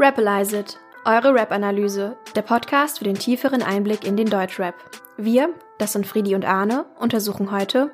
[0.00, 4.76] Rapalize It, eure Rap-Analyse, der Podcast für den tieferen Einblick in den Deutschrap.
[5.16, 7.90] Wir, das sind Friedi und Arne, untersuchen heute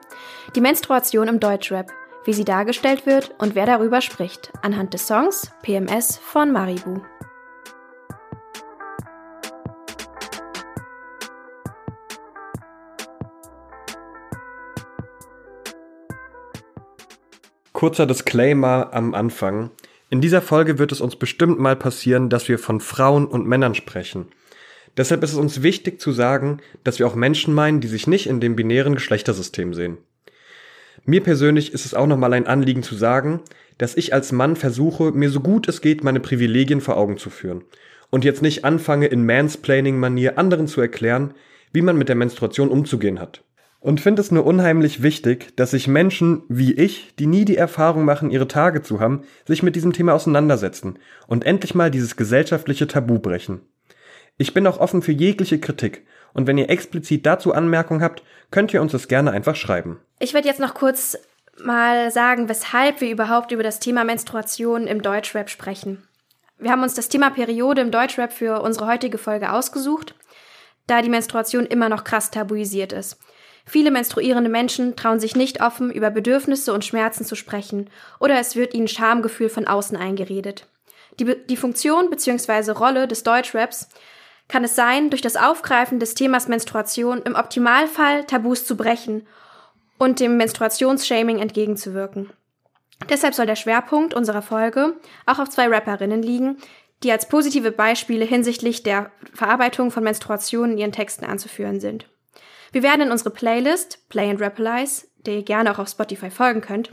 [0.54, 1.90] die Menstruation im Deutschrap,
[2.26, 7.00] wie sie dargestellt wird und wer darüber spricht, anhand des Songs PMS von Maribu.
[17.72, 19.70] Kurzer Disclaimer am Anfang.
[20.14, 23.74] In dieser Folge wird es uns bestimmt mal passieren, dass wir von Frauen und Männern
[23.74, 24.26] sprechen.
[24.96, 28.28] Deshalb ist es uns wichtig zu sagen, dass wir auch Menschen meinen, die sich nicht
[28.28, 29.98] in dem binären Geschlechtersystem sehen.
[31.04, 33.40] Mir persönlich ist es auch nochmal ein Anliegen zu sagen,
[33.76, 37.28] dass ich als Mann versuche, mir so gut es geht, meine Privilegien vor Augen zu
[37.28, 37.64] führen
[38.10, 41.34] und jetzt nicht anfange, in Mansplaining-Manier anderen zu erklären,
[41.72, 43.42] wie man mit der Menstruation umzugehen hat
[43.84, 48.06] und finde es nur unheimlich wichtig, dass sich Menschen wie ich, die nie die Erfahrung
[48.06, 52.88] machen, ihre Tage zu haben, sich mit diesem Thema auseinandersetzen und endlich mal dieses gesellschaftliche
[52.88, 53.60] Tabu brechen.
[54.38, 58.72] Ich bin auch offen für jegliche Kritik und wenn ihr explizit dazu Anmerkungen habt, könnt
[58.72, 60.00] ihr uns das gerne einfach schreiben.
[60.18, 61.18] Ich werde jetzt noch kurz
[61.62, 66.08] mal sagen, weshalb wir überhaupt über das Thema Menstruation im Deutschrap sprechen.
[66.58, 70.14] Wir haben uns das Thema Periode im Deutschrap für unsere heutige Folge ausgesucht,
[70.86, 73.18] da die Menstruation immer noch krass tabuisiert ist.
[73.66, 77.88] Viele menstruierende Menschen trauen sich nicht offen über Bedürfnisse und Schmerzen zu sprechen
[78.20, 80.66] oder es wird ihnen Schamgefühl von außen eingeredet.
[81.18, 82.72] Die, die Funktion bzw.
[82.72, 83.88] Rolle des Deutschraps
[84.48, 89.26] kann es sein, durch das Aufgreifen des Themas Menstruation im Optimalfall Tabus zu brechen
[89.96, 92.30] und dem Menstruationsshaming entgegenzuwirken.
[93.08, 94.94] Deshalb soll der Schwerpunkt unserer Folge
[95.26, 96.58] auch auf zwei Rapperinnen liegen,
[97.02, 102.06] die als positive Beispiele hinsichtlich der Verarbeitung von Menstruation in ihren Texten anzuführen sind.
[102.74, 106.60] Wir werden in unsere Playlist Play and Rapalize, der ihr gerne auch auf Spotify folgen
[106.60, 106.92] könnt,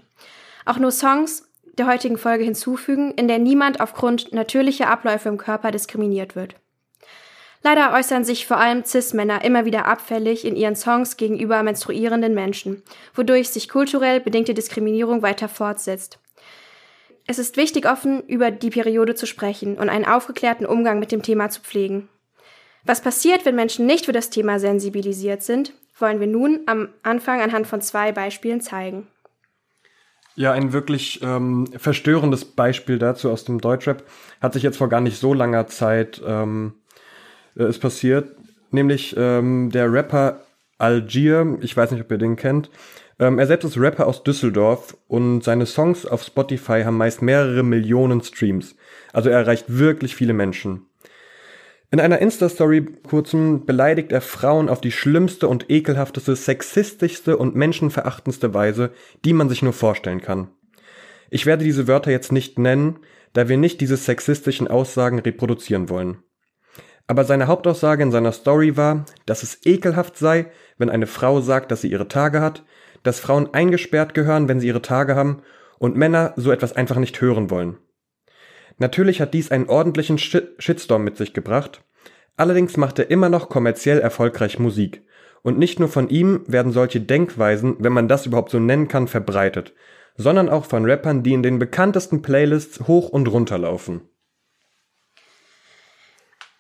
[0.64, 5.72] auch nur Songs der heutigen Folge hinzufügen, in der niemand aufgrund natürlicher Abläufe im Körper
[5.72, 6.54] diskriminiert wird.
[7.64, 12.84] Leider äußern sich vor allem Cis-Männer immer wieder abfällig in ihren Songs gegenüber menstruierenden Menschen,
[13.16, 16.20] wodurch sich kulturell bedingte Diskriminierung weiter fortsetzt.
[17.26, 21.24] Es ist wichtig, offen über die Periode zu sprechen und einen aufgeklärten Umgang mit dem
[21.24, 22.08] Thema zu pflegen.
[22.86, 27.42] Was passiert, wenn Menschen nicht für das Thema sensibilisiert sind, wollen wir nun am Anfang
[27.42, 29.08] anhand von zwei Beispielen zeigen.
[30.36, 34.04] Ja, ein wirklich ähm, verstörendes Beispiel dazu aus dem Deutschrap
[34.40, 36.74] hat sich jetzt vor gar nicht so langer Zeit ähm,
[37.56, 38.36] äh, ist passiert,
[38.72, 40.42] nämlich ähm, der Rapper
[40.78, 42.72] Algier, ich weiß nicht, ob ihr den kennt.
[43.20, 47.62] Ähm, er selbst ist Rapper aus Düsseldorf und seine Songs auf Spotify haben meist mehrere
[47.62, 48.76] Millionen Streams.
[49.14, 50.88] Also er erreicht wirklich viele Menschen.
[51.94, 58.54] In einer Insta-Story kurzem beleidigt er Frauen auf die schlimmste und ekelhafteste, sexistischste und menschenverachtendste
[58.54, 58.92] Weise,
[59.26, 60.48] die man sich nur vorstellen kann.
[61.30, 63.00] Ich werde diese Wörter jetzt nicht nennen,
[63.34, 66.20] da wir nicht diese sexistischen Aussagen reproduzieren wollen.
[67.08, 71.72] Aber seine Hauptaussage in seiner Story war, dass es ekelhaft sei, wenn eine Frau sagt,
[71.72, 72.64] dass sie ihre Tage hat,
[73.04, 75.42] dass Frauen eingesperrt gehören, wenn sie ihre Tage haben
[75.78, 77.78] und Männer so etwas einfach nicht hören wollen.
[78.82, 81.84] Natürlich hat dies einen ordentlichen Shitstorm mit sich gebracht,
[82.36, 85.04] allerdings macht er immer noch kommerziell erfolgreich Musik.
[85.44, 89.08] Und nicht nur von ihm werden solche Denkweisen, wenn man das überhaupt so nennen kann,
[89.08, 89.76] verbreitet,
[90.16, 94.02] sondern auch von Rappern, die in den bekanntesten Playlists hoch und runter laufen.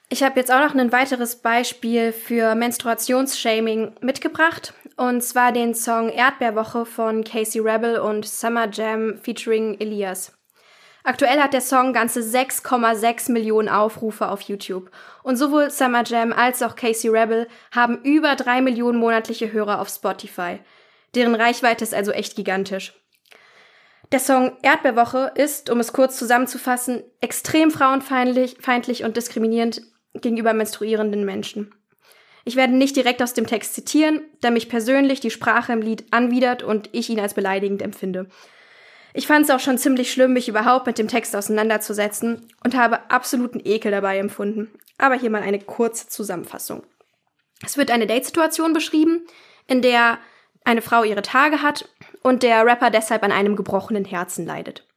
[0.10, 4.76] Ich habe jetzt auch noch ein weiteres Beispiel für Menstruationsshaming mitgebracht.
[4.96, 10.38] Und zwar den Song Erdbeerwoche von Casey Rebel und Summer Jam featuring Elias.
[11.04, 14.92] Aktuell hat der Song ganze 6,6 Millionen Aufrufe auf YouTube.
[15.24, 19.90] Und sowohl Summer Jam als auch Casey Rebel haben über drei Millionen monatliche Hörer auf
[19.90, 20.60] Spotify.
[21.16, 22.94] Deren Reichweite ist also echt gigantisch.
[24.12, 29.82] Der Song Erdbeerwoche ist, um es kurz zusammenzufassen, extrem frauenfeindlich feindlich und diskriminierend
[30.14, 31.74] gegenüber menstruierenden Menschen.
[32.44, 36.06] Ich werde nicht direkt aus dem Text zitieren, da mich persönlich die Sprache im Lied
[36.12, 38.28] anwidert und ich ihn als beleidigend empfinde.
[39.14, 43.10] Ich fand es auch schon ziemlich schlimm, mich überhaupt mit dem Text auseinanderzusetzen und habe
[43.10, 44.72] absoluten Ekel dabei empfunden.
[44.98, 46.84] Aber hier mal eine kurze Zusammenfassung.
[47.64, 49.26] Es wird eine Datesituation beschrieben,
[49.68, 50.18] in der
[50.64, 51.90] eine Frau ihre Tage hat
[52.22, 54.88] und der Rapper deshalb an einem gebrochenen Herzen leidet.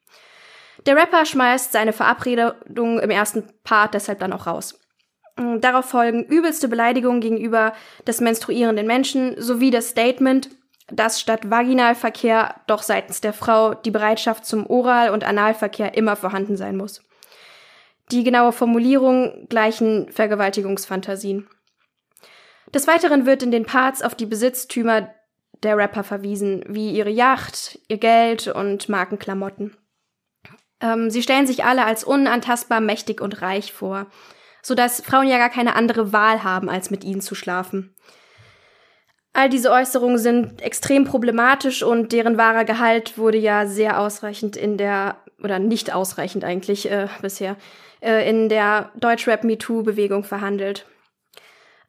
[0.86, 4.78] Der Rapper schmeißt seine Verabredung im ersten Part deshalb dann auch raus.
[5.36, 7.72] Darauf folgen übelste Beleidigungen gegenüber
[8.06, 10.50] des menstruierenden Menschen sowie das Statement,
[10.88, 16.56] dass statt Vaginalverkehr doch seitens der Frau die Bereitschaft zum Oral- und Analverkehr immer vorhanden
[16.56, 17.02] sein muss.
[18.10, 21.48] Die genaue Formulierung gleichen Vergewaltigungsfantasien.
[22.74, 25.08] Des Weiteren wird in den Parts auf die Besitztümer
[25.62, 29.76] der Rapper verwiesen, wie ihre Yacht, ihr Geld und Markenklamotten.
[30.80, 34.06] Ähm, sie stellen sich alle als unantastbar, mächtig und reich vor,
[34.60, 37.94] sodass Frauen ja gar keine andere Wahl haben, als mit ihnen zu schlafen.
[39.36, 44.78] All diese Äußerungen sind extrem problematisch und deren wahrer Gehalt wurde ja sehr ausreichend in
[44.78, 47.56] der, oder nicht ausreichend eigentlich äh, bisher,
[48.00, 50.86] äh, in der Deutschrap-MeToo-Bewegung verhandelt.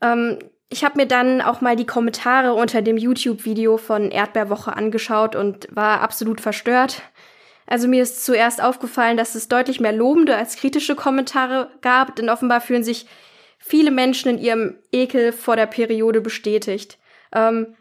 [0.01, 0.39] Ähm,
[0.69, 5.67] ich habe mir dann auch mal die Kommentare unter dem YouTube-Video von Erdbeerwoche angeschaut und
[5.69, 7.03] war absolut verstört.
[7.67, 12.31] Also mir ist zuerst aufgefallen, dass es deutlich mehr lobende als kritische Kommentare gab, denn
[12.31, 13.05] offenbar fühlen sich
[13.59, 16.97] viele Menschen in ihrem Ekel vor der Periode bestätigt.
[17.31, 17.75] Ähm,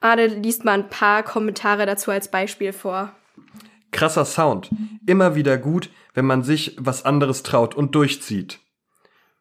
[0.00, 3.12] Arne liest mal ein paar Kommentare dazu als Beispiel vor.
[3.92, 4.70] Krasser Sound.
[5.06, 8.60] Immer wieder gut, wenn man sich was anderes traut und durchzieht.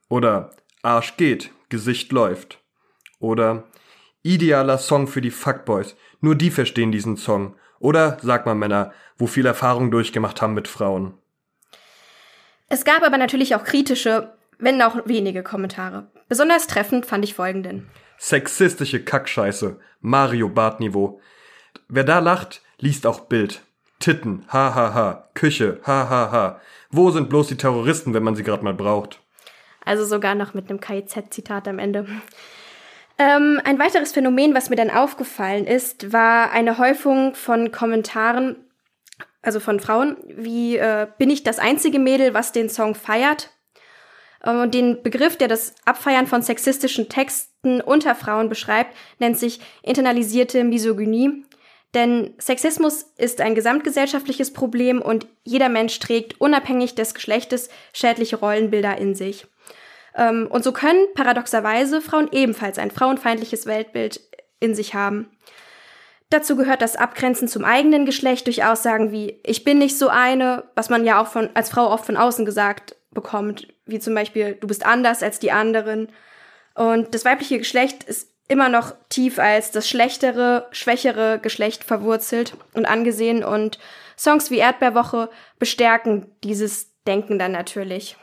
[0.10, 2.60] Oder Arsch geht, Gesicht läuft.
[3.20, 3.66] Oder
[4.24, 5.96] idealer Song für die Fuckboys.
[6.22, 7.56] Nur die verstehen diesen Song.
[7.80, 11.14] Oder, sag mal Männer, wo viel Erfahrung durchgemacht haben mit Frauen.
[12.68, 16.08] Es gab aber natürlich auch kritische, wenn auch wenige Kommentare.
[16.28, 17.90] Besonders treffend fand ich folgenden.
[18.20, 19.80] Sexistische Kackscheiße.
[20.02, 21.20] Mario Bartniveau.
[21.88, 23.64] Wer da lacht, liest auch Bild.
[24.00, 24.76] Titten, hahaha.
[24.76, 25.30] Ha, ha.
[25.34, 25.82] Küche.
[25.86, 26.62] Ha, ha.
[26.92, 29.22] Wo sind bloß die Terroristen, wenn man sie gerade mal braucht?
[29.86, 32.06] Also sogar noch mit einem KIZ-Zitat am Ende.
[33.18, 38.56] Ähm, ein weiteres Phänomen, was mir dann aufgefallen ist, war eine Häufung von Kommentaren,
[39.42, 43.50] also von Frauen, wie äh, bin ich das einzige Mädel, was den Song feiert?
[44.46, 49.60] Ähm, und den Begriff, der das Abfeiern von sexistischen Texten unter Frauen beschreibt, nennt sich
[49.84, 51.44] internalisierte Misogynie.
[51.96, 58.98] Denn Sexismus ist ein gesamtgesellschaftliches Problem und jeder Mensch trägt unabhängig des Geschlechtes schädliche Rollenbilder
[58.98, 59.48] in sich.
[60.16, 64.22] Ähm, und so können paradoxerweise Frauen ebenfalls ein frauenfeindliches Weltbild
[64.60, 65.32] in sich haben.
[66.30, 70.66] Dazu gehört das Abgrenzen zum eigenen Geschlecht durch Aussagen wie ich bin nicht so eine,
[70.76, 74.58] was man ja auch von, als Frau oft von außen gesagt bekommt, wie zum Beispiel
[74.60, 76.10] du bist anders als die anderen.
[76.76, 82.86] Und das weibliche Geschlecht ist immer noch tief als das schlechtere, schwächere Geschlecht verwurzelt und
[82.86, 83.80] angesehen und
[84.18, 85.30] Songs wie Erdbeerwoche
[85.60, 88.18] bestärken dieses Denken dann natürlich.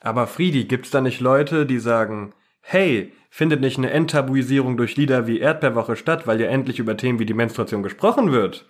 [0.00, 5.26] Aber Friedi, gibt's da nicht Leute, die sagen, hey, findet nicht eine Enttabuisierung durch Lieder
[5.26, 8.64] wie Erdbeerwoche statt, weil ja endlich über Themen wie die Menstruation gesprochen wird?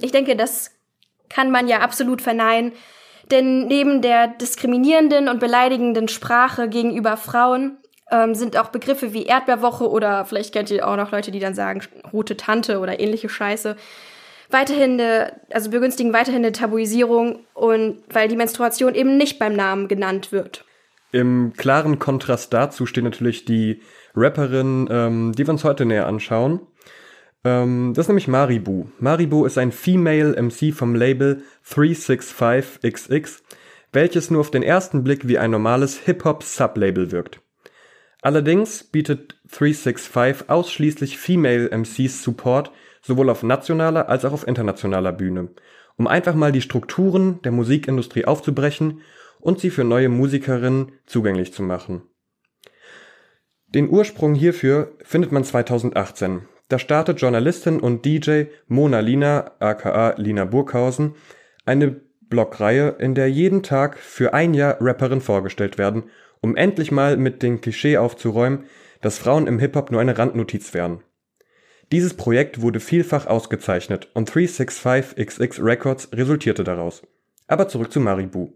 [0.00, 0.72] Ich denke, das
[1.28, 2.72] kann man ja absolut verneinen.
[3.32, 7.78] Denn neben der diskriminierenden und beleidigenden Sprache gegenüber Frauen
[8.10, 11.54] ähm, sind auch Begriffe wie Erdbeerwoche oder vielleicht kennt ihr auch noch Leute, die dann
[11.54, 11.80] sagen
[12.12, 13.76] rote Tante oder ähnliche Scheiße,
[14.50, 19.88] weiterhin eine, also begünstigen weiterhin eine Tabuisierung und weil die Menstruation eben nicht beim Namen
[19.88, 20.66] genannt wird.
[21.10, 23.80] Im klaren Kontrast dazu steht natürlich die
[24.14, 26.60] Rapperin, ähm, die wir uns heute näher anschauen.
[27.44, 28.86] Ähm, das ist nämlich Maribu.
[28.98, 33.42] Maribu ist ein Female MC vom Label 365XX,
[33.92, 37.40] welches nur auf den ersten Blick wie ein normales Hip-Hop-Sublabel wirkt.
[38.22, 42.70] Allerdings bietet 365 ausschließlich Female MCs Support
[43.02, 45.48] sowohl auf nationaler als auch auf internationaler Bühne,
[45.96, 49.00] um einfach mal die Strukturen der Musikindustrie aufzubrechen
[49.40, 52.02] und sie für neue Musikerinnen zugänglich zu machen.
[53.66, 56.42] Den Ursprung hierfür findet man 2018.
[56.72, 61.16] Da startet Journalistin und DJ Mona Lina aka Lina Burghausen
[61.66, 66.04] eine Blogreihe, in der jeden Tag für ein Jahr Rapperin vorgestellt werden,
[66.40, 68.64] um endlich mal mit dem Klischee aufzuräumen,
[69.02, 71.02] dass Frauen im Hip-Hop nur eine Randnotiz wären.
[71.92, 77.02] Dieses Projekt wurde vielfach ausgezeichnet und 365XX Records resultierte daraus.
[77.48, 78.54] Aber zurück zu Maribu.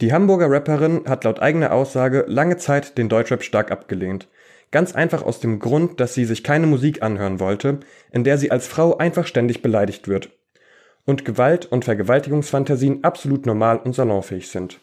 [0.00, 4.26] Die Hamburger Rapperin hat laut eigener Aussage lange Zeit den Deutschrap stark abgelehnt.
[4.72, 8.50] Ganz einfach aus dem Grund, dass sie sich keine Musik anhören wollte, in der sie
[8.50, 10.30] als Frau einfach ständig beleidigt wird.
[11.04, 14.80] Und Gewalt und Vergewaltigungsfantasien absolut normal und salonfähig sind.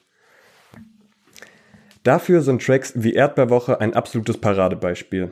[2.04, 5.32] Dafür sind Tracks wie Erdbeerwoche ein absolutes Paradebeispiel.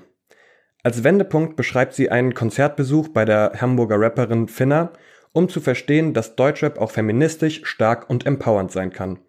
[0.84, 4.92] Als Wendepunkt beschreibt sie einen Konzertbesuch bei der Hamburger Rapperin Finna,
[5.34, 9.20] um zu verstehen, dass Deutschrap auch feministisch, stark und empowernd sein kann.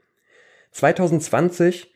[0.73, 1.93] 2020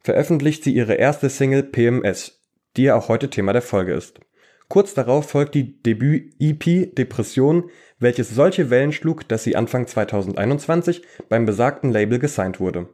[0.00, 2.43] veröffentlicht sie ihre erste Single PMS,
[2.76, 4.20] die ja auch heute Thema der Folge ist.
[4.68, 11.46] Kurz darauf folgt die Debüt-EP Depression, welches solche Wellen schlug, dass sie Anfang 2021 beim
[11.46, 12.88] besagten Label gesigned wurde.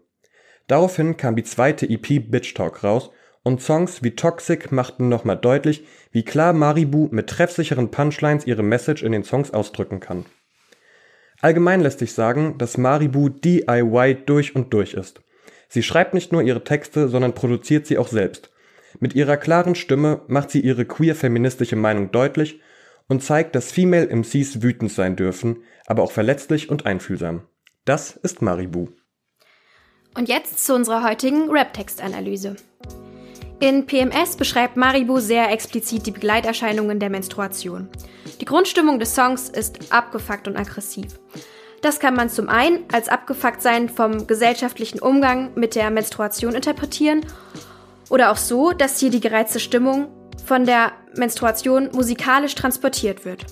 [0.67, 3.11] Daraufhin kam die zweite EP Bitch Talk raus
[3.43, 9.03] und Songs wie Toxic machten nochmal deutlich, wie klar Maribu mit treffsicheren Punchlines ihre Message
[9.03, 10.27] in den Songs ausdrücken kann.
[11.41, 15.23] Allgemein lässt sich sagen, dass Maribu DIY durch und durch ist.
[15.69, 18.51] Sie schreibt nicht nur ihre Texte, sondern produziert sie auch selbst.
[18.99, 22.61] Mit ihrer klaren Stimme macht sie ihre queer-feministische Meinung deutlich
[23.09, 27.42] und zeigt, dass Female MCs wütend sein dürfen, aber auch verletzlich und einfühlsam.
[27.85, 28.88] Das ist Maribu.
[30.16, 32.56] Und jetzt zu unserer heutigen Rap-Textanalyse.
[33.61, 37.88] In PMS beschreibt Maribu sehr explizit die Begleiterscheinungen der Menstruation.
[38.40, 41.20] Die Grundstimmung des Songs ist abgefuckt und aggressiv.
[41.82, 47.25] Das kann man zum einen als abgefuckt sein vom gesellschaftlichen Umgang mit der Menstruation interpretieren
[48.11, 50.09] oder auch so, dass hier die gereizte Stimmung
[50.45, 53.47] von der Menstruation musikalisch transportiert wird.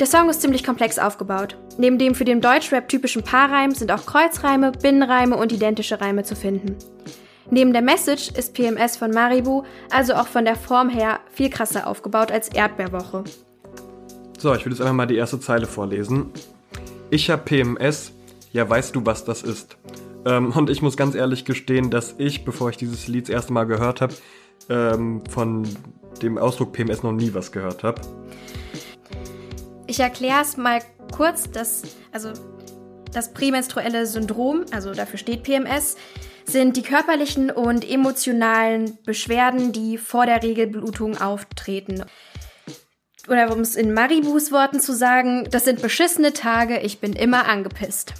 [0.00, 1.56] Der Song ist ziemlich komplex aufgebaut.
[1.76, 6.36] Neben dem für den Deutschrap typischen Paarreim sind auch Kreuzreime, Binnenreime und identische Reime zu
[6.36, 6.76] finden.
[7.50, 11.86] Neben der Message ist PMS von Maribu also auch von der Form her viel krasser
[11.86, 13.24] aufgebaut als Erdbeerwoche.
[14.38, 16.30] So, ich will jetzt einfach mal die erste Zeile vorlesen.
[17.10, 18.12] Ich hab PMS,
[18.52, 19.76] ja weißt du, was das ist.
[20.26, 23.52] Ähm, und ich muss ganz ehrlich gestehen, dass ich, bevor ich dieses Lied das erste
[23.52, 24.14] Mal gehört habe,
[24.68, 25.66] ähm, von
[26.22, 28.00] dem Ausdruck PMS noch nie was gehört habe.
[29.86, 30.80] Ich erkläre es mal
[31.12, 31.82] kurz, dass,
[32.12, 32.32] also
[33.12, 35.96] das prämenstruelle Syndrom, also dafür steht PMS,
[36.44, 42.04] sind die körperlichen und emotionalen Beschwerden, die vor der Regelblutung auftreten.
[43.28, 47.46] Oder um es in Maribus Worten zu sagen, das sind beschissene Tage, ich bin immer
[47.46, 48.14] angepisst.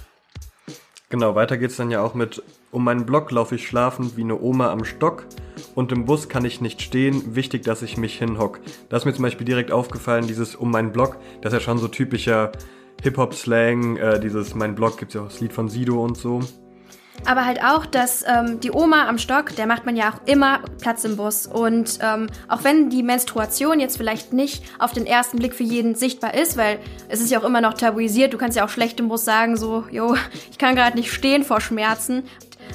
[1.09, 4.39] Genau, weiter geht's dann ja auch mit Um meinen Block laufe ich schlafend wie eine
[4.39, 5.25] Oma am Stock
[5.73, 8.59] und im Bus kann ich nicht stehen, wichtig, dass ich mich hinhock.
[8.89, 11.79] Da ist mir zum Beispiel direkt aufgefallen, dieses Um meinen Block, das ist ja schon
[11.79, 12.51] so typischer
[13.01, 16.41] Hip-Hop-Slang, äh, dieses Mein Block gibt's ja auch das Lied von Sido und so.
[17.25, 20.59] Aber halt auch, dass ähm, die Oma am Stock, der macht man ja auch immer
[20.81, 21.47] Platz im Bus.
[21.47, 25.95] Und ähm, auch wenn die Menstruation jetzt vielleicht nicht auf den ersten Blick für jeden
[25.95, 28.99] sichtbar ist, weil es ist ja auch immer noch tabuisiert, du kannst ja auch schlecht
[28.99, 30.15] im Bus sagen, so, jo,
[30.51, 32.23] ich kann gerade nicht stehen vor Schmerzen,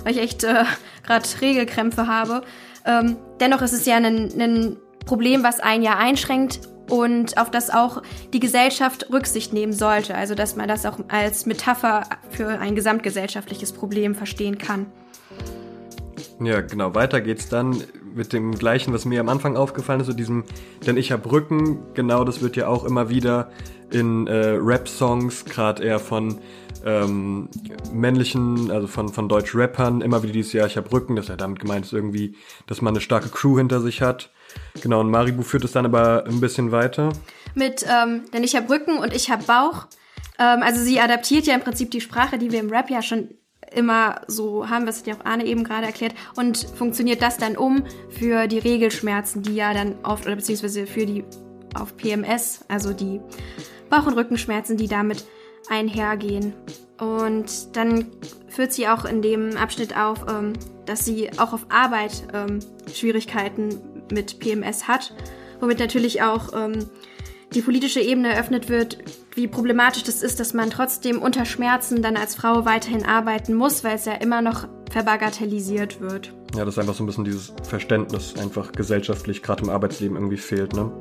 [0.03, 0.65] weil ich echt äh,
[1.05, 2.43] gerade Regelkrämpfe habe.
[2.87, 8.03] Ähm, dennoch ist es ja ein Problem, was einen ja einschränkt und auf das auch
[8.33, 10.15] die Gesellschaft Rücksicht nehmen sollte.
[10.15, 14.87] Also dass man das auch als Metapher für ein gesamtgesellschaftliches Problem verstehen kann.
[16.41, 16.95] Ja, genau.
[16.95, 17.83] Weiter geht's dann
[18.15, 20.45] mit dem gleichen, was mir am Anfang aufgefallen ist, so diesem,
[20.87, 21.79] denn ich hab Rücken.
[21.95, 23.51] Genau, das wird ja auch immer wieder
[23.91, 26.39] in äh, Rap-Songs, gerade eher von
[26.85, 27.49] ähm,
[27.93, 31.37] männlichen, also von, von Deutsch-Rappern, immer wieder dieses Jahr, ich hab Rücken, das ist ja
[31.37, 32.37] damit gemeint ist irgendwie,
[32.67, 34.31] dass man eine starke Crew hinter sich hat.
[34.83, 37.13] Genau, und Maribu führt es dann aber ein bisschen weiter.
[37.55, 39.87] Mit, ähm, denn ich habe Rücken und ich habe Bauch.
[40.39, 43.31] Ähm, also sie adaptiert ja im Prinzip die Sprache, die wir im Rap ja schon
[43.73, 47.85] immer so haben, was ja auch Arne eben gerade erklärt, und funktioniert das dann um
[48.11, 51.25] für die Regelschmerzen, die ja dann oft, oder beziehungsweise für die
[51.75, 53.21] auf PMS, also die
[53.91, 55.25] Bauch- und Rückenschmerzen, die damit
[55.69, 56.53] einhergehen.
[56.99, 58.07] Und dann
[58.49, 60.53] führt sie auch in dem Abschnitt auf, ähm,
[60.87, 62.61] dass sie auch auf Arbeit ähm,
[62.93, 63.81] Schwierigkeiten
[64.13, 65.13] mit PMS hat,
[65.61, 66.89] womit natürlich auch ähm,
[67.55, 68.99] die politische Ebene eröffnet wird,
[69.35, 73.85] wie problematisch das ist, dass man trotzdem unter Schmerzen dann als Frau weiterhin arbeiten muss,
[73.85, 76.33] weil es ja immer noch verbagatellisiert wird.
[76.55, 80.37] Ja, das ist einfach so ein bisschen dieses Verständnis einfach gesellschaftlich gerade im Arbeitsleben irgendwie
[80.37, 80.93] fehlt, ne?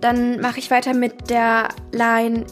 [0.00, 2.44] Dann mache ich weiter mit der Line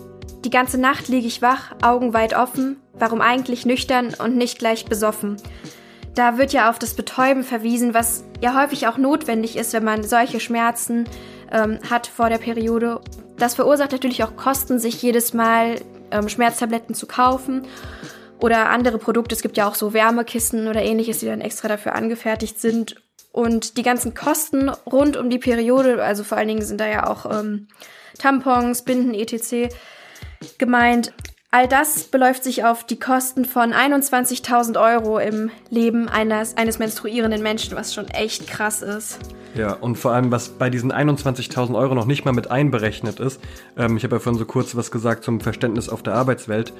[0.44, 4.84] Die ganze Nacht liege ich wach, Augen weit offen, warum eigentlich nüchtern und nicht gleich
[4.84, 5.38] besoffen.
[6.14, 10.04] Da wird ja auf das Betäuben verwiesen, was ja häufig auch notwendig ist, wenn man
[10.04, 11.08] solche Schmerzen
[11.50, 13.00] ähm, hat vor der Periode.
[13.38, 15.76] Das verursacht natürlich auch Kosten, sich jedes Mal
[16.10, 17.66] ähm, Schmerztabletten zu kaufen
[18.38, 19.34] oder andere Produkte.
[19.34, 22.96] Es gibt ja auch so Wärmekissen oder ähnliches, die dann extra dafür angefertigt sind.
[23.32, 27.08] Und die ganzen Kosten rund um die Periode, also vor allen Dingen sind da ja
[27.08, 27.66] auch ähm,
[28.18, 29.74] Tampons, Binden, etc.
[30.58, 31.12] gemeint.
[31.50, 37.44] All das beläuft sich auf die Kosten von 21.000 Euro im Leben eines, eines menstruierenden
[37.44, 39.20] Menschen, was schon echt krass ist.
[39.54, 43.40] Ja, und vor allem, was bei diesen 21.000 Euro noch nicht mal mit einberechnet ist,
[43.76, 46.72] ähm, ich habe ja vorhin so kurz was gesagt zum Verständnis auf der Arbeitswelt,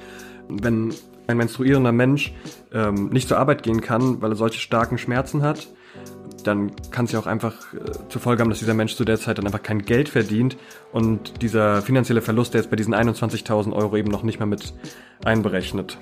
[0.49, 0.93] wenn
[1.27, 2.33] ein menstruierender Mensch
[2.73, 5.69] ähm, nicht zur Arbeit gehen kann, weil er solche starken Schmerzen hat,
[6.47, 9.19] dann kann es ja auch einfach äh, zur Folge haben, dass dieser Mensch zu der
[9.19, 10.57] Zeit dann einfach kein Geld verdient
[10.91, 14.73] und dieser finanzielle Verlust, der ist bei diesen 21.000 Euro eben noch nicht mal mit
[15.23, 15.97] einberechnet.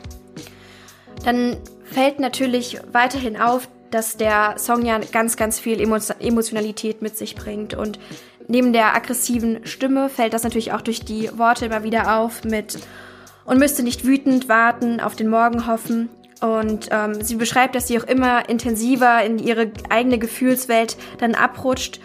[1.23, 7.35] Dann fällt natürlich weiterhin auf, dass der Song ja ganz, ganz viel Emotionalität mit sich
[7.35, 7.99] bringt und
[8.47, 12.79] neben der aggressiven Stimme fällt das natürlich auch durch die Worte immer wieder auf mit
[13.45, 16.09] und müsste nicht wütend warten, auf den Morgen hoffen
[16.43, 22.01] und ähm, sie beschreibt, dass sie auch immer intensiver in ihre eigene Gefühlswelt dann abrutscht.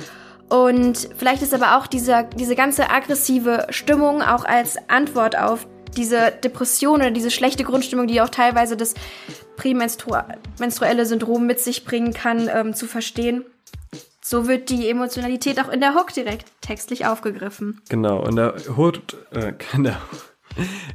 [0.49, 5.66] Und vielleicht ist aber auch diese, diese ganze aggressive Stimmung auch als Antwort auf
[5.97, 8.95] diese Depression oder diese schlechte Grundstimmung, die auch teilweise das
[9.57, 13.45] prämenstruelle Syndrom mit sich bringen kann, ähm, zu verstehen.
[14.23, 17.80] So wird die Emotionalität auch in der Hook direkt textlich aufgegriffen.
[17.88, 18.99] Genau, in der Hook,
[19.33, 20.00] äh, in der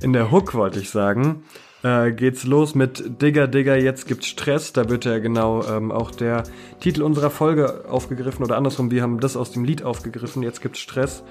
[0.02, 1.44] In der Hook wollte ich sagen,
[1.84, 4.74] äh, geht's los mit Digger, Digger, jetzt gibt's Stress.
[4.74, 6.44] Da wird ja genau ähm, auch der
[6.80, 10.80] Titel unserer Folge aufgegriffen oder andersrum, wir haben das aus dem Lied aufgegriffen, jetzt gibt's
[10.80, 11.24] Stress.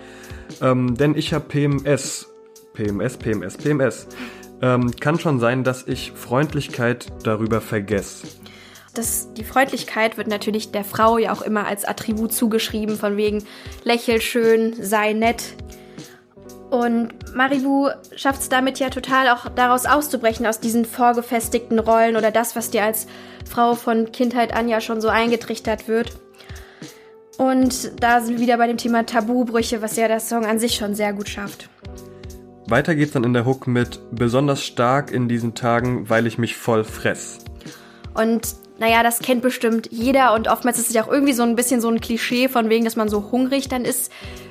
[0.61, 2.29] Ähm, denn ich habe PMS.
[2.75, 4.07] PMS, PMS, PMS.
[4.61, 8.29] Ähm, kann schon sein, dass ich Freundlichkeit darüber vergesse.
[8.95, 13.43] Das, die Freundlichkeit wird natürlich der Frau ja auch immer als Attribut zugeschrieben, von wegen
[13.85, 15.55] lächel schön, sei nett.
[16.73, 22.31] Und Maribu schafft es damit ja total auch daraus auszubrechen, aus diesen vorgefestigten Rollen oder
[22.31, 23.07] das, was dir als
[23.47, 26.13] Frau von Kindheit an ja schon so eingetrichtert wird.
[27.37, 30.75] Und da sind wir wieder bei dem Thema Tabubrüche, was ja der Song an sich
[30.75, 31.69] schon sehr gut schafft.
[32.69, 36.57] Weiter geht's dann in der Hook mit besonders stark in diesen Tagen, weil ich mich
[36.57, 37.41] voll fress.
[38.15, 41.55] Und naja, das kennt bestimmt jeder und oftmals ist es ja auch irgendwie so ein
[41.55, 44.11] bisschen so ein Klischee von wegen, dass man so hungrig dann ist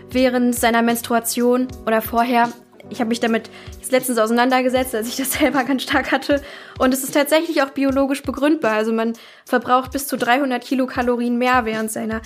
[0.09, 2.47] während seiner Menstruation oder vorher.
[2.89, 3.49] Ich habe mich damit
[3.81, 6.41] jetzt letztens auseinandergesetzt, als ich das selber ganz stark hatte.
[6.79, 8.71] Und es ist tatsächlich auch biologisch begründbar.
[8.71, 12.21] Also man verbraucht bis zu 300 Kilokalorien mehr während seiner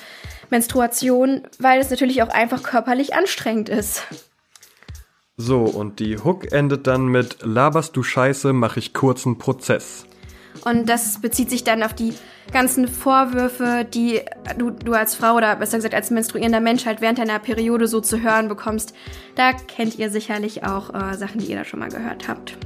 [0.52, 4.04] Menstruation, weil es natürlich auch einfach körperlich anstrengend ist.
[5.38, 10.06] So, und die Hook endet dann mit Laberst du Scheiße, mach ich kurzen Prozess.
[10.64, 12.14] Und das bezieht sich dann auf die
[12.52, 14.22] ganzen Vorwürfe, die
[14.58, 18.02] du, du als Frau oder besser gesagt als menstruierender Mensch halt während deiner Periode so
[18.02, 18.94] zu hören bekommst.
[19.36, 22.58] Da kennt ihr sicherlich auch äh, Sachen, die ihr da schon mal gehört habt.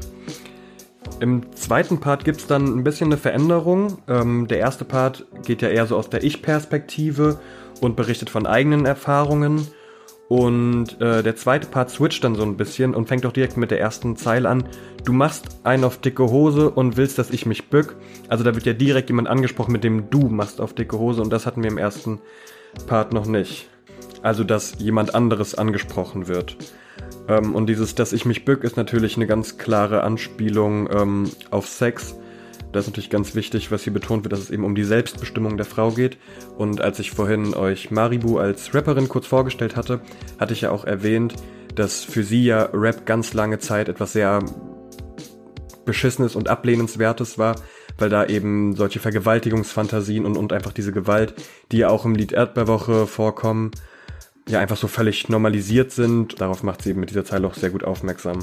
[1.20, 3.98] Im zweiten Part gibt es dann ein bisschen eine Veränderung.
[4.08, 7.40] Ähm, der erste Part geht ja eher so aus der Ich-Perspektive
[7.82, 9.68] und berichtet von eigenen Erfahrungen.
[10.30, 13.72] Und äh, der zweite Part switcht dann so ein bisschen und fängt auch direkt mit
[13.72, 14.64] der ersten Zeile an.
[15.04, 17.96] Du machst einen auf dicke Hose und willst, dass ich mich bück.
[18.28, 21.32] Also da wird ja direkt jemand angesprochen, mit dem du machst auf dicke Hose und
[21.34, 22.22] das hatten wir im ersten
[22.86, 23.70] Part noch nicht.
[24.22, 26.58] Also dass jemand anderes angesprochen wird.
[27.28, 31.68] Ähm, und dieses, dass ich mich bück, ist natürlich eine ganz klare Anspielung ähm, auf
[31.68, 32.19] Sex
[32.72, 35.58] das ist natürlich ganz wichtig, was hier betont wird, dass es eben um die Selbstbestimmung
[35.58, 36.18] der Frau geht.
[36.58, 40.02] Und als ich vorhin euch Maribu als Rapperin kurz vorgestellt hatte,
[40.40, 41.34] hatte ich ja auch erwähnt,
[41.74, 44.44] dass für sie ja Rap ganz lange Zeit etwas sehr
[45.86, 47.56] Beschissenes und Ablehnenswertes war,
[47.98, 51.34] weil da eben solche Vergewaltigungsfantasien und, und einfach diese Gewalt,
[51.72, 53.72] die ja auch im Lied Erdbeerwoche vorkommen,
[54.48, 56.40] ja einfach so völlig normalisiert sind.
[56.40, 58.40] Darauf macht sie eben mit dieser Zeile auch sehr gut aufmerksam.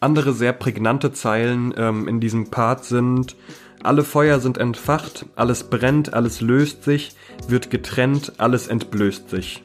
[0.00, 3.36] Andere sehr prägnante Zeilen ähm, in diesem Part sind
[3.84, 7.14] alle Feuer sind entfacht, alles brennt, alles löst sich,
[7.48, 9.62] wird getrennt, alles entblößt sich.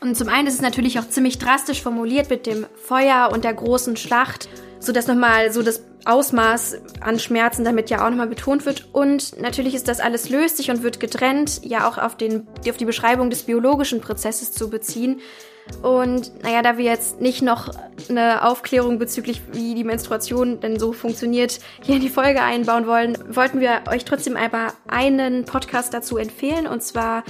[0.00, 3.54] Und zum einen ist es natürlich auch ziemlich drastisch formuliert mit dem Feuer und der
[3.54, 8.88] großen Schlacht, sodass nochmal so das Ausmaß an Schmerzen damit ja auch nochmal betont wird.
[8.92, 12.76] Und natürlich ist das alles löst sich und wird getrennt, ja auch auf, den, auf
[12.76, 15.20] die Beschreibung des biologischen Prozesses zu beziehen.
[15.82, 17.70] Und naja, da wir jetzt nicht noch
[18.08, 23.18] eine Aufklärung bezüglich, wie die Menstruation denn so funktioniert, hier in die Folge einbauen wollen,
[23.28, 26.66] wollten wir euch trotzdem aber einen Podcast dazu empfehlen.
[26.66, 27.24] Und zwar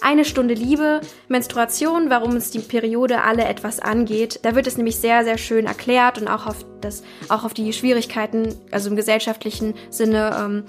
[0.00, 4.40] eine Stunde Liebe, Menstruation, warum es die Periode alle etwas angeht.
[4.42, 7.72] Da wird es nämlich sehr, sehr schön erklärt und auch auf, das, auch auf die
[7.72, 10.64] Schwierigkeiten, also im gesellschaftlichen Sinne, ähm,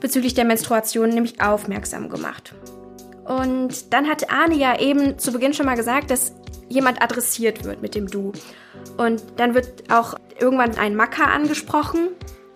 [0.00, 2.54] bezüglich der Menstruation nämlich aufmerksam gemacht.
[3.24, 6.34] Und dann hat Arne ja eben zu Beginn schon mal gesagt, dass
[6.68, 8.32] jemand adressiert wird mit dem Du.
[8.96, 12.08] Und dann wird auch irgendwann ein Macker angesprochen.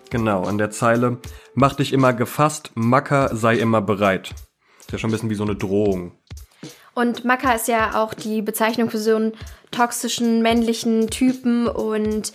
[0.09, 1.17] Genau, an der Zeile,
[1.53, 4.33] mach dich immer gefasst, Macker sei immer bereit.
[4.79, 6.11] Ist ja schon ein bisschen wie so eine Drohung.
[6.93, 9.33] Und Macker ist ja auch die Bezeichnung für so einen
[9.71, 12.31] toxischen männlichen Typen und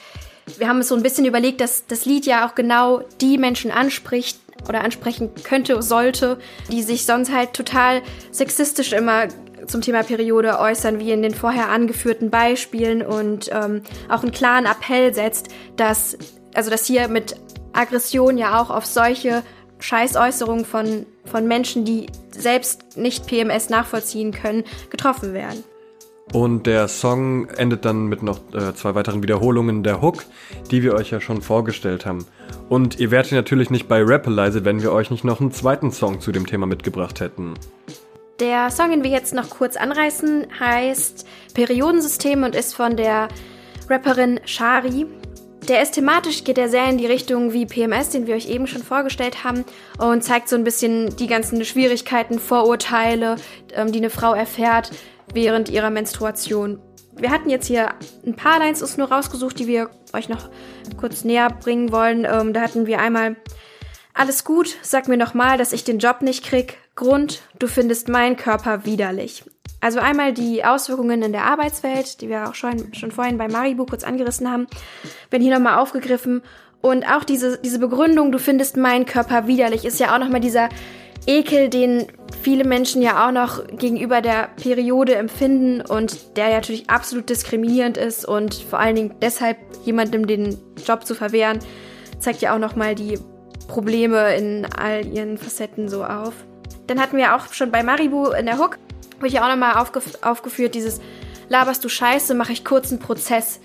[0.57, 3.71] wir haben uns so ein bisschen überlegt, dass das Lied ja auch genau die Menschen
[3.71, 6.39] anspricht oder ansprechen könnte, sollte,
[6.73, 9.29] die sich sonst halt total sexistisch immer
[9.69, 14.67] zum Thema Periode äußern, wie in den vorher angeführten Beispielen und ähm, auch einen klaren
[14.67, 16.17] Appell setzt, dass,
[16.55, 17.37] also dass hier mit
[17.73, 19.43] Aggression ja auch auf solche
[19.81, 25.63] Scheißäußerungen von, von Menschen, die selbst nicht PMS nachvollziehen können, getroffen werden.
[26.33, 30.25] Und der Song endet dann mit noch äh, zwei weiteren Wiederholungen der Hook,
[30.71, 32.27] die wir euch ja schon vorgestellt haben.
[32.69, 36.21] Und ihr wärt natürlich nicht bei Rapalize, wenn wir euch nicht noch einen zweiten Song
[36.21, 37.55] zu dem Thema mitgebracht hätten.
[38.41, 43.27] Der Song, den wir jetzt noch kurz anreißen, heißt Periodensystem und ist von der
[43.89, 45.07] Rapperin Shari.
[45.69, 48.69] Der ist thematisch, geht er sehr in die Richtung wie PMS, den wir euch eben
[48.69, 49.65] schon vorgestellt haben
[49.99, 53.37] und zeigt so ein bisschen die ganzen Schwierigkeiten, Vorurteile,
[53.75, 54.93] ähm, die eine Frau erfährt
[55.35, 56.81] während ihrer Menstruation.
[57.17, 57.91] Wir hatten jetzt hier
[58.25, 60.49] ein paar Lines uns nur rausgesucht, die wir euch noch
[60.97, 62.25] kurz näher bringen wollen.
[62.25, 63.35] Ähm, da hatten wir einmal
[64.15, 66.79] alles gut, sag mir nochmal, dass ich den Job nicht krieg.
[66.99, 69.45] Grund, du findest meinen Körper widerlich.
[69.81, 73.87] Also einmal die Auswirkungen in der Arbeitswelt, die wir auch schon, schon vorhin bei Maribu
[73.87, 74.67] kurz angerissen haben,
[75.31, 76.43] werden hier nochmal aufgegriffen.
[76.81, 80.71] Und auch diese, diese Begründung, du findest meinen Körper widerlich, ist ja auch nochmal dieser
[81.25, 82.09] Ekel, den
[82.43, 87.97] viele Menschen ja auch noch gegenüber der Periode empfinden und der ja natürlich absolut diskriminierend
[87.97, 91.61] ist und vor allen Dingen deshalb jemandem den Job zu verwehren,
[92.19, 93.21] zeigt ja auch nochmal die
[93.69, 96.48] Probleme in all ihren Facetten so auf.
[96.89, 98.79] Dann hatten wir auch schon bei Maribu in der Hook,
[99.17, 101.01] habe ich ja auch nochmal aufgef aufgeführt, dieses
[101.49, 103.61] laberst du Scheiße, mache ich kurzen Prozess.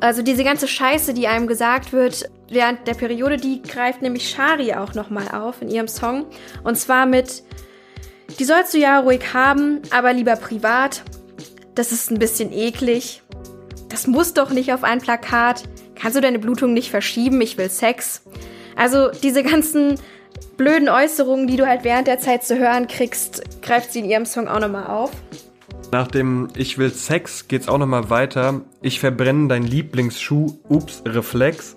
[0.00, 4.74] Also diese ganze Scheiße, die einem gesagt wird während der Periode, die greift nämlich Shari
[4.74, 6.26] auch nochmal auf in ihrem Song.
[6.64, 7.42] Und zwar mit,
[8.38, 11.02] die sollst du ja ruhig haben, aber lieber privat.
[11.74, 13.22] Das ist ein bisschen eklig.
[13.88, 15.62] Das muss doch nicht auf ein Plakat.
[15.94, 17.40] Kannst du deine Blutung nicht verschieben?
[17.40, 18.22] Ich will Sex.
[18.76, 19.98] Also diese ganzen
[20.56, 24.26] blöden Äußerungen, die du halt während der Zeit zu hören kriegst, greift sie in ihrem
[24.26, 25.10] Song auch nochmal auf.
[25.90, 28.62] Nach dem Ich will Sex geht's auch nochmal weiter.
[28.80, 31.76] Ich verbrenne dein Lieblingsschuh, ups, Reflex.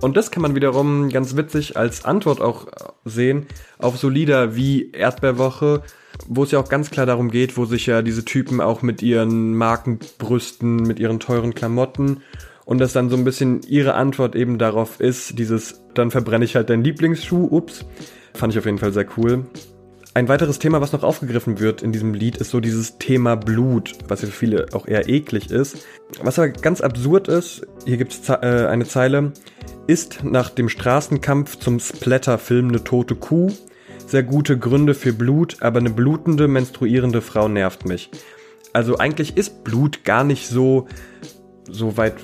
[0.00, 2.68] Und das kann man wiederum ganz witzig als Antwort auch
[3.04, 3.46] sehen
[3.78, 5.82] auf so Lieder wie Erdbeerwoche,
[6.28, 9.02] wo es ja auch ganz klar darum geht, wo sich ja diese Typen auch mit
[9.02, 12.22] ihren Marken brüsten, mit ihren teuren Klamotten
[12.64, 16.56] und das dann so ein bisschen ihre Antwort eben darauf ist, dieses, dann verbrenne ich
[16.56, 17.84] halt deinen Lieblingsschuh, ups.
[18.34, 19.46] Fand ich auf jeden Fall sehr cool.
[20.14, 23.94] Ein weiteres Thema, was noch aufgegriffen wird in diesem Lied, ist so dieses Thema Blut,
[24.08, 25.86] was für viele auch eher eklig ist.
[26.22, 29.32] Was aber ganz absurd ist, hier gibt es äh, eine Zeile,
[29.86, 33.52] ist nach dem Straßenkampf zum Splatter-Film eine tote Kuh.
[34.06, 38.10] Sehr gute Gründe für Blut, aber eine blutende, menstruierende Frau nervt mich.
[38.72, 40.88] Also eigentlich ist Blut gar nicht so,
[41.70, 42.14] so weit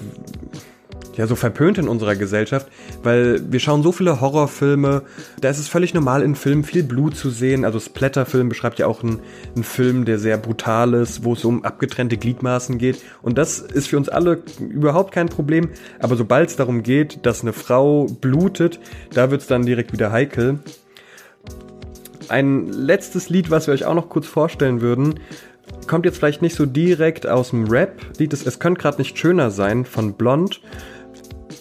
[1.17, 2.69] ja so verpönt in unserer Gesellschaft,
[3.03, 5.03] weil wir schauen so viele Horrorfilme,
[5.41, 7.65] da ist es völlig normal in Filmen viel Blut zu sehen.
[7.65, 9.21] Also Splatterfilm beschreibt ja auch einen,
[9.55, 13.03] einen Film, der sehr brutal ist, wo es um abgetrennte Gliedmaßen geht.
[13.23, 15.71] Und das ist für uns alle überhaupt kein Problem.
[15.99, 18.81] Aber sobald es darum geht, dass eine Frau blutet,
[19.13, 20.59] da wird es dann direkt wieder heikel.
[22.29, 25.21] Ein letztes Lied, was wir euch auch noch kurz vorstellen würden,
[25.87, 28.01] kommt jetzt vielleicht nicht so direkt aus dem Rap.
[28.19, 30.61] Lied ist Es könnte gerade nicht schöner sein von Blond.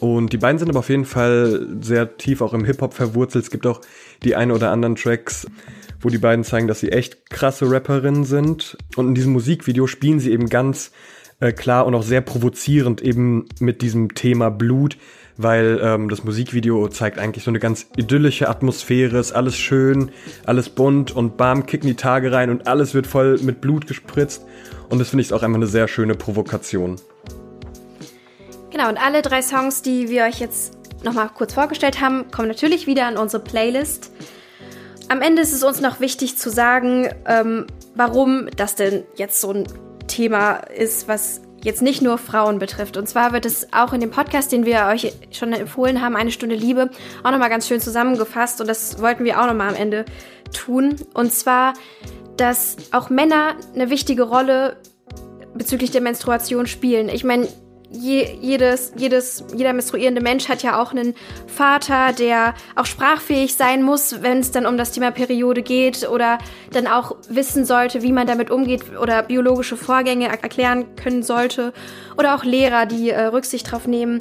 [0.03, 3.45] Und die beiden sind aber auf jeden Fall sehr tief auch im Hip-Hop verwurzelt.
[3.45, 3.79] Es gibt auch
[4.25, 5.47] die ein oder anderen Tracks,
[6.01, 8.77] wo die beiden zeigen, dass sie echt krasse Rapperinnen sind.
[8.97, 10.91] Und in diesem Musikvideo spielen sie eben ganz
[11.39, 14.97] äh, klar und auch sehr provozierend eben mit diesem Thema Blut,
[15.37, 20.11] weil ähm, das Musikvideo zeigt eigentlich so eine ganz idyllische Atmosphäre, ist alles schön,
[20.45, 24.43] alles bunt und bam, kicken die Tage rein und alles wird voll mit Blut gespritzt.
[24.89, 26.97] Und das finde ich auch einfach eine sehr schöne Provokation.
[28.73, 32.87] Genau, und alle drei Songs, die wir euch jetzt nochmal kurz vorgestellt haben, kommen natürlich
[32.87, 34.11] wieder in unsere Playlist.
[35.09, 39.51] Am Ende ist es uns noch wichtig zu sagen, ähm, warum das denn jetzt so
[39.51, 39.67] ein
[40.07, 42.97] Thema ist, was jetzt nicht nur Frauen betrifft.
[42.97, 46.31] Und zwar wird es auch in dem Podcast, den wir euch schon empfohlen haben, eine
[46.31, 46.89] Stunde Liebe,
[47.23, 48.59] auch nochmal ganz schön zusammengefasst.
[48.59, 50.03] Und das wollten wir auch nochmal am Ende
[50.51, 50.95] tun.
[51.13, 51.75] Und zwar,
[52.37, 54.77] dass auch Männer eine wichtige Rolle
[55.53, 57.07] bezüglich der Menstruation spielen.
[57.07, 57.47] Ich meine,
[57.93, 61.13] je, jedes, jedes, jeder menstruierende Mensch hat ja auch einen
[61.47, 66.39] Vater, der auch sprachfähig sein muss, wenn es dann um das Thema Periode geht oder
[66.71, 71.73] dann auch wissen sollte, wie man damit umgeht oder biologische Vorgänge erklären können sollte.
[72.17, 74.19] Oder auch Lehrer, die äh, Rücksicht drauf nehmen,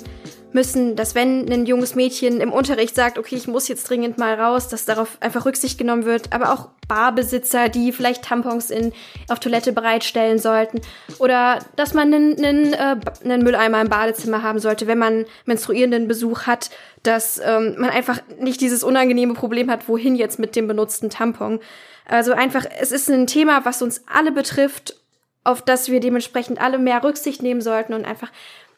[0.55, 4.35] müssen, dass wenn ein junges Mädchen im Unterricht sagt, okay, ich muss jetzt dringend mal
[4.35, 8.93] raus, dass darauf einfach Rücksicht genommen wird, aber auch Barbesitzer, die vielleicht Tampons in,
[9.29, 10.81] auf Toilette bereitstellen sollten
[11.19, 16.09] oder dass man einen, einen, äh, einen Mülleimer im Badezimmer haben sollte, wenn man menstruierenden
[16.09, 16.71] Besuch hat,
[17.03, 21.61] dass ähm, man einfach nicht dieses unangenehme Problem hat, wohin jetzt mit dem benutzten Tampon.
[22.05, 24.97] Also einfach, es ist ein Thema, was uns alle betrifft,
[25.45, 28.31] auf das wir dementsprechend alle mehr Rücksicht nehmen sollten und einfach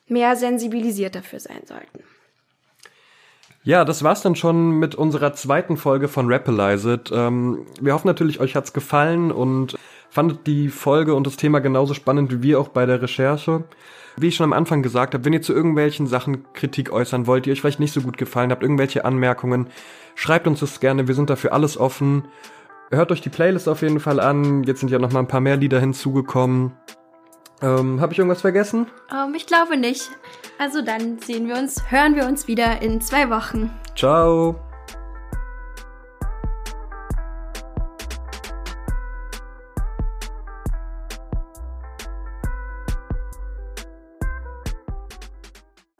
[0.09, 2.05] mehr sensibilisiert dafür sein sollten.
[3.67, 7.11] Ja, das war's dann schon mit unserer zweiten Folge von Rapalize It.
[7.15, 9.79] Ähm, wir hoffen natürlich, euch hat's gefallen und
[10.11, 13.65] fandet die Folge und das Thema genauso spannend wie wir auch bei der Recherche.
[14.17, 17.47] Wie ich schon am Anfang gesagt habe, wenn ihr zu irgendwelchen Sachen Kritik äußern wollt,
[17.47, 19.69] die euch vielleicht nicht so gut gefallen habt, irgendwelche Anmerkungen,
[20.15, 21.09] schreibt uns das gerne.
[21.09, 22.29] Wir sind dafür alles offen.
[22.91, 24.63] Hört euch die Playlist auf jeden Fall an.
[24.65, 26.73] Jetzt sind ja noch mal ein paar mehr Lieder hinzugekommen.
[27.65, 28.87] Ähm, Habe ich irgendwas vergessen?
[29.11, 30.11] Um, ähm, ich glaube nicht.
[30.59, 33.71] Also dann sehen wir uns, hören wir uns wieder in zwei Wochen.
[33.97, 34.57] Ciao.